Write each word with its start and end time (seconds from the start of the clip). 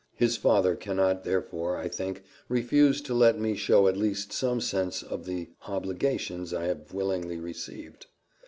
His 0.15 0.35
father 0.35 0.75
cannot, 0.75 1.25
therefore, 1.25 1.77
I 1.77 1.87
think, 1.87 2.23
refuse 2.49 3.01
to 3.01 3.13
let 3.13 3.39
me 3.39 3.53
show 3.55 3.87
at 3.87 3.95
least 3.97 4.33
some 4.33 4.59
sense 4.59 5.03
of 5.03 5.25
the 5.25 5.49
obligations 5.67 6.55
I 6.55 6.65
have 6.65 6.91
willingly 6.91 7.37
received. 7.39 8.07